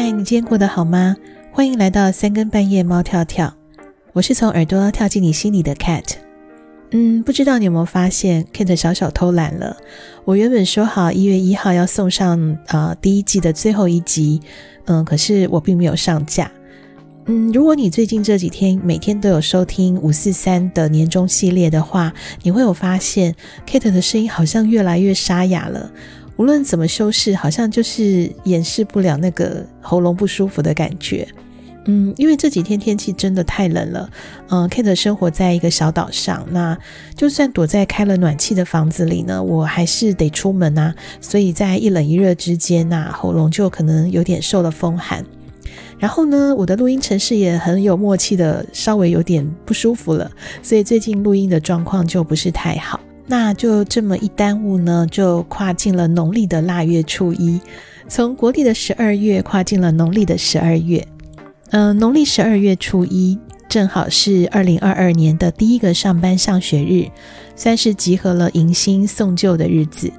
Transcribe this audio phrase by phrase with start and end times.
[0.00, 1.16] 嗨，你今天过得好吗？
[1.50, 3.52] 欢迎来到三更半夜猫跳跳，
[4.12, 6.04] 我是从耳朵跳进你心里的 Cat。
[6.92, 9.76] 嗯，不知道你有没有发现，Cat 小小偷懒了。
[10.24, 14.40] 我原本说好一月一号要送上啊、呃、第一季的最后一集，
[14.84, 16.48] 嗯，可是我并没有上架。
[17.26, 22.12] 嗯，如果你最近这几天每天都有收听五四三的年终系列的话，
[22.44, 23.34] 你会有发现
[23.66, 25.90] Cat 的声音好像越来越沙哑了。
[26.38, 31.28] 无论怎么修饰，好像就是掩饰不了那个喉咙不舒服的感觉。
[31.86, 34.08] 嗯，因为这几天天气真的太冷了。
[34.48, 36.78] 嗯、呃，Kate 生活在一个小岛上，那
[37.16, 45.24] 就算躲在开了暖气的房子里呢，我还是得出门呐、所以在一冷一热之间呐、喉咙就可能有点受了风寒。
[45.98, 50.30] 然后呢，我的录音程式也很有默契的，稍微有点不舒服了，
[50.62, 53.00] 所以最近录音的状况就不是太好。
[53.30, 57.60] 那就这么一耽误呢，就跨进了农历的腊月初一，
[58.08, 61.06] 从国历的十二月跨进了农历的十二月。
[61.70, 63.38] 嗯、农历十二月初一
[63.68, 67.06] 正好是二零二二年的第一个上班上学日，
[67.54, 70.10] 算是集合了迎新送旧的日子。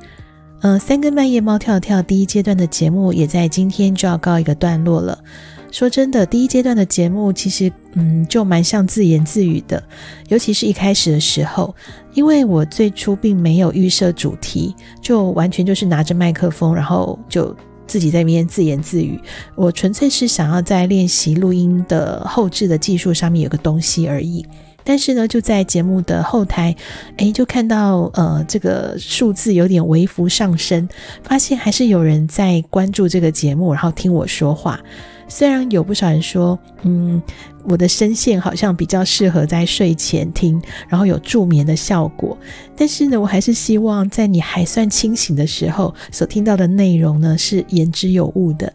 [0.62, 5.18] 嗯、三更半夜猫跳跳第一阶段的节目也在今天就要告一个段落了。
[5.72, 9.84] 说真的，第一阶段的节目其实，嗯，就蛮像自言自语的，
[10.28, 11.76] 尤其是一开始的时候，
[12.14, 17.56] 因为我最初并没有预设主题，就完全就是拿着麦克风，然后就
[17.88, 19.20] 自己在那边自言自语。
[19.56, 24.46] 我纯粹是想要在练习录音的后置的技术上面有个东西而已。
[24.84, 26.76] 但是呢，就在节目的后台，
[27.18, 30.88] 诶，就看到呃这个数字有点微幅上升，
[31.24, 34.80] 发现还是有人在关注这个节目，然后听我说话。
[35.30, 37.22] 虽然有不少人说，嗯，
[37.64, 42.38] 我的声线好像比较适合在睡前听，然后有助眠的效果，
[42.76, 48.74] 但是呢，我还是希望在你还算清醒的时候，所听到的内容呢是言之有物的。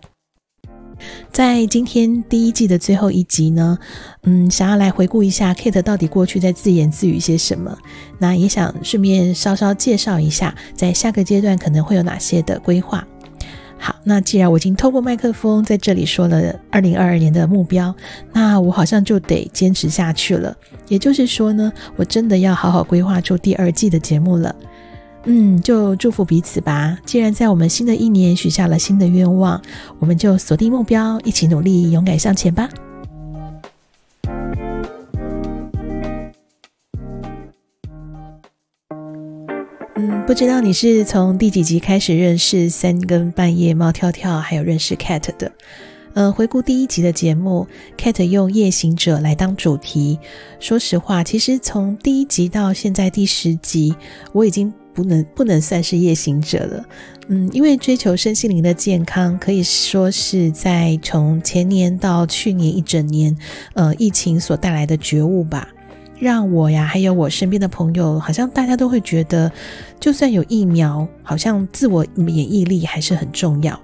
[1.33, 3.77] 在今天第一季的最后一集呢，
[4.23, 7.77] 嗯，想要来回顾一下 Kate 到底过去在自言自语些什么，
[8.17, 13.07] 那也想顺便稍稍介绍一下，在下个阶段可能会有哪些的规划。
[14.05, 17.95] 那既然我已经透过麦克风在这里说了二零二二年的目标，
[18.33, 20.55] 那我好像就得坚持下去了。
[20.89, 24.55] 也就是说呢，我真的要好好规划出第二季的节目了。
[25.25, 26.99] 嗯，就祝福彼此吧。
[27.07, 29.59] 既然在我们新的一年许下了新的愿望，
[29.99, 32.69] 我们就锁定目标，一起努力，勇敢向前吧。
[40.35, 45.53] 知道你是从第几集开始认识三更半夜猫跳跳，还有认识 Cat 的？
[46.15, 50.19] 呃，回顾第一集的节目，Cat 用夜行者来当主题。
[50.59, 53.95] 说实话，其实从第一集到现在第十集，
[54.33, 56.85] 我已经不能不能算是夜行者了。
[57.29, 63.37] 嗯，因为追求身心灵的健康，可以说是在从前年到去年一整年，
[63.75, 65.69] 呃，疫情所带来的觉悟吧。
[66.25, 69.53] 让我呀，还有我身边的朋友，好像大家都会觉得，
[70.01, 73.79] 就算有疫苗，好像自我免疫力还是很重要。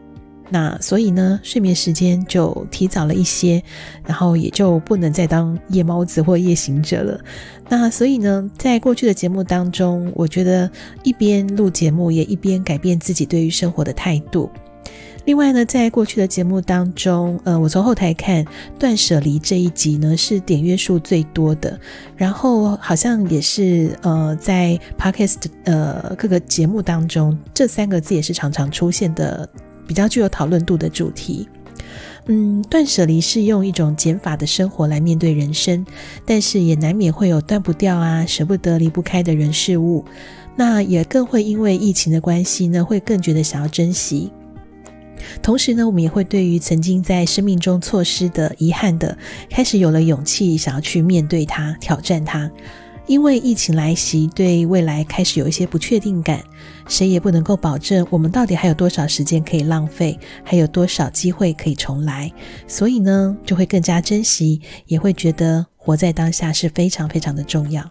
[0.49, 3.62] 那所以呢，睡眠时间就提早了一些，
[4.06, 7.21] 然后也就不能再当夜猫子或夜行者了。
[7.69, 10.69] 那所以呢，在过去的节目当中，我觉得
[11.03, 14.51] 一边录节目，也一边改变自己对于生活的态度。
[15.26, 18.44] 另外呢，在过去的节目当中，呃，我从后台看
[18.78, 21.78] 断舍离这一集呢是点阅数最多的，
[22.16, 29.48] 然后好像也是呃在 Podcast 呃各个节目当中，这三个字也是常常出现的
[29.86, 31.48] 比较具有讨论度的主题。
[32.26, 35.84] 嗯，断舍离是用一种减法的生活来面对人生，
[36.25, 40.04] 但是也难免会有断不掉啊、舍不得、离不开的人事物，
[40.56, 44.30] 那也更会因为疫情的关系呢，会更觉得想要珍惜。
[45.42, 49.16] 同时呢，我们也会对于曾经在生命中错失的、遗憾的，
[49.48, 52.50] 开始有了勇气，想要去面对它、挑战它。
[53.06, 56.41] 因为疫情来袭，对未来开始有一些不确定感，
[56.86, 62.30] 谁也不能够保证我们到底还有多少时间可以浪费，还有多少机会可以重来。
[62.68, 67.83] 所以呢，就会更加珍惜，也会觉得活在当下是非常非常的重要。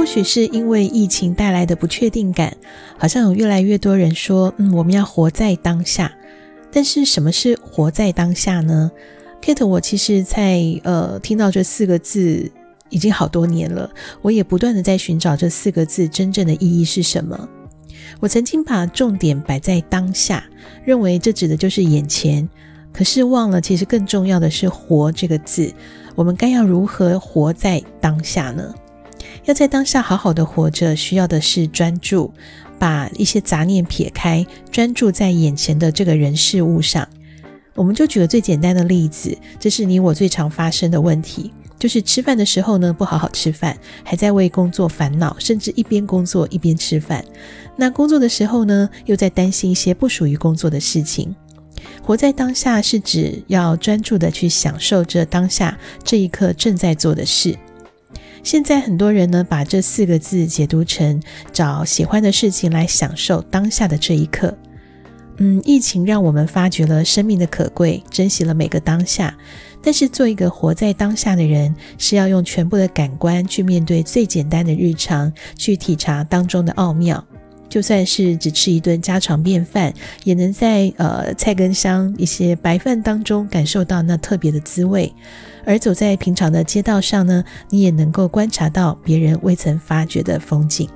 [0.00, 2.56] 或许是因为疫情带来的不确定感，
[2.96, 6.10] 好像有越来越多人说：“嗯，我们要活在当下。”
[6.72, 8.90] 但是什么是活在当下呢
[9.42, 12.50] ？Kate，我其实在呃听到这四个字
[12.88, 13.90] 已经好多年了，
[14.22, 17.46] 我也不断的在寻找这四个字真正的意义是什么。
[18.20, 20.42] 我曾经把重点摆在当下，
[20.82, 22.48] 认为这指的就是眼前，
[22.90, 25.70] 可是忘了其实更重要的是“活”这个字。
[26.14, 28.74] 我们该要如何活在当下呢？
[29.50, 32.32] 要在当下好好的活着，需要的是专注，
[32.78, 37.06] 把一些杂念撇开，专注在眼前的这个人事物上。
[37.74, 47.24] 我们就举个最简单的例子，这是你我最常发生的问题，就是吃饭的时候呢，不好好吃饭，还在为工作烦恼，甚至一边工作一边吃饭。
[47.74, 51.34] 那工作的时候呢，又在担心一些不属于工作的事情。
[52.04, 57.58] 活在当下是指要专注的去享受这当下这一刻正在做的事。
[58.42, 61.20] 现在很多人呢，把这四个字解读成
[61.52, 64.56] 找喜欢的事情来享受当下的这一刻。
[65.38, 69.34] 嗯，疫情让我们发觉了生命的可贵，珍惜了每个当下。
[69.82, 77.24] 但是做一个活在当下的人，是要用全部的感官去面对最简单的日常，去体察当中的奥妙。
[77.70, 79.94] 就算是只吃一顿家常便饭，
[80.24, 85.10] 也能在呃菜根香一些白饭当中感受到那特别的滋味。
[85.64, 90.88] 而走在平常的街道上呢，你也能够观察到别人未曾发觉的风景。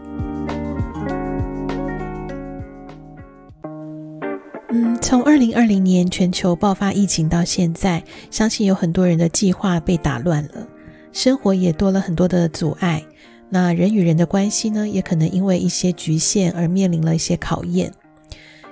[4.70, 10.66] 嗯，从二零二零年全球爆发疫情到现在，相信有很多人的计划被打乱了，
[11.12, 13.02] 生活也多了很多的阻碍。
[13.50, 17.92] 那人与人的关系呢，也可能因为一些局限而面临了一些考验，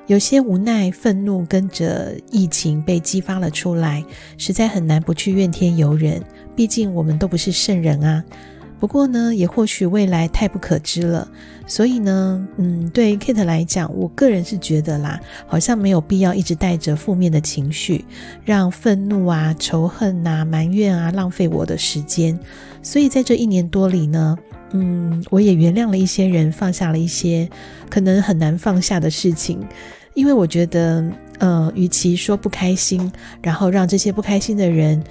[0.08, 4.04] 有些无奈、愤怒跟着疫情被激发了出来，
[4.37, 6.22] 实在很难不去怨天尤人。
[6.56, 8.22] 毕竟我们都不是圣人啊。
[8.81, 11.28] 不过呢，也或许未来太不可知了，
[11.69, 18.05] 所以呢，嗯，对 Kate 来讲，我个人是觉得啦，好像没有必要一直带着负面的情绪，
[18.44, 22.37] 让愤怒啊、仇恨啊、埋怨啊浪费我的时间。
[22.82, 24.37] 所以在这一年多里呢。
[24.72, 27.48] 嗯，我也原谅了一些人，放下了一些
[27.90, 29.58] 可能很难放下的事情，
[30.14, 31.04] 因为我觉得，
[31.38, 35.02] 呃，与其说不开心，然后让这些不开心的人，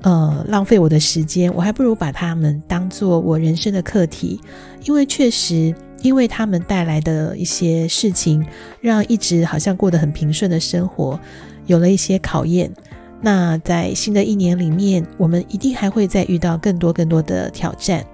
[0.00, 4.40] 呃，浪费我的时间，我还不如把他们当做我人生的课题，
[4.84, 8.44] 因为确实，因为他们带来的一些事情，
[8.80, 11.20] 让一直好像过得很平顺的生活
[11.66, 12.72] 有了一些考验。
[13.20, 18.04] 那在新的一年里面，我们一定还会再遇到更多更多的挑战。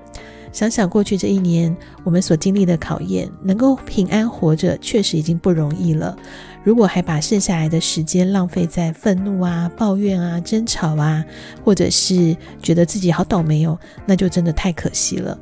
[0.58, 6.16] 想想过去这一年，我们所经历的考验，能够平安活着，确实已经不容易了。
[6.64, 11.24] 如果还把剩下来的时间浪费在愤怒啊、抱怨啊、争吵啊，
[11.62, 15.38] 或者是觉得自己好倒霉哦，那就真的太可惜了。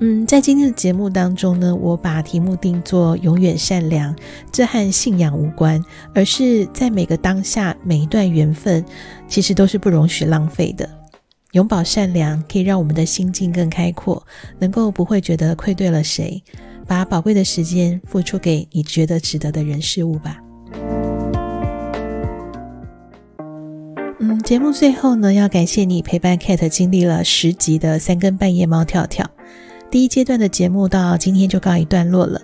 [0.00, 4.12] 嗯，在今天的节目当中呢，我把题目定做“永远善良”，
[4.50, 5.80] 这和信仰无关，
[6.12, 8.84] 而是在每个当下、每一段缘分，
[9.28, 10.90] 其实都是不容许浪费的。
[11.54, 14.20] 永葆善良，可以让我们的心境更开阔，
[14.58, 16.42] 能够不会觉得愧对了谁，
[16.84, 20.36] 把宝贵的时间付出给你觉得值得的人事物吧。
[24.18, 29.24] 嗯，节目最后呢，要感谢你陪伴 Kate 经历了十集的三更半夜猫跳跳。
[29.92, 32.42] 第一阶段的节目到今天就告一段落了。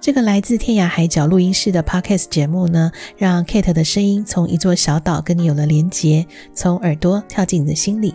[0.00, 6.24] 这个来自天涯海角录音室的 Podcast 节目呢，让 Kate 的声音从一座小岛跟你有了连结，
[6.54, 8.14] 从耳朵跳进你的心里。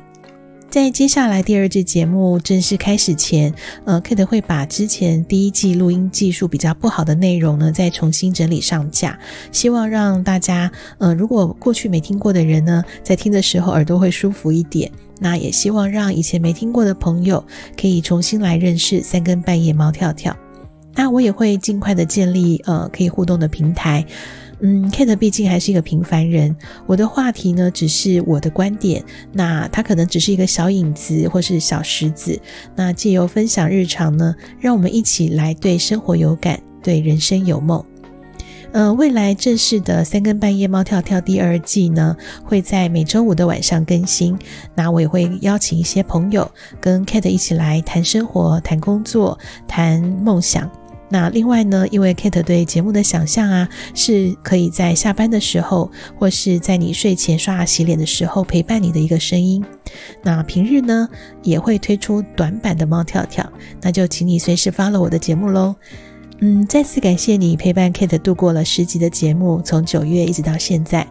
[0.69, 3.51] 在接下来第二季节目正式开始前，
[3.85, 9.17] 呃，Kate 会把之前第一季录音技术比较不好的内容呢，再重新整理上架，
[9.51, 14.91] 希望让大家，呃，如果过去没听过的人呢，在听的时候耳朵会舒服一点。
[15.19, 17.43] 那也希望让以前没听过的朋友
[17.75, 20.37] 可以重新来认识三更半夜猫跳跳。
[20.93, 24.05] 那我也会尽快的建立呃可以互动的平台。
[24.61, 32.37] 嗯，Kate 毕竟还是一个平凡人，我的话题呢，只是我的观点，那他可能只是一个小影子或是小石子，
[32.75, 37.83] 那借由分享日常呢，让我们一起来对生活有感，对人生有梦。
[38.71, 44.37] 呃，未来正式的三更半夜猫跳跳第二季呢，会在每周五的晚上更新，
[44.75, 50.69] 那我也会邀请一些朋友跟 Kate 一起来谈生活、谈工作、谈梦想。
[51.09, 59.63] 那另外呢，因为 Kate 对节目的想象啊，是可以在下班的时候，或是在你睡前刷牙洗脸的时候陪伴你的一个声音。
[60.21, 61.09] 那平日呢，
[61.41, 63.51] 也会推出短版的猫跳跳，
[63.81, 65.75] 那就请你随时 follow 我的节目喽。
[66.41, 71.05] 嗯，再次感谢你陪伴 Kate 度过了十集的节目，从九月一直到现在。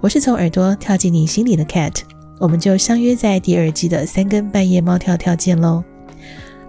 [0.00, 2.02] 我是从耳朵跳进你心里的 Kate，
[2.38, 5.82] 我们就相约在第二季的三更半夜猫跳跳见喽。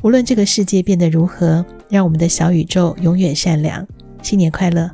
[0.04, 3.86] 无论这个世界变得如何，让我们的小宇宙永远善良。
[4.22, 4.90] 新年快乐！